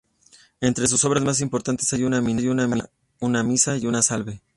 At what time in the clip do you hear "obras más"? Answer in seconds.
1.05-1.41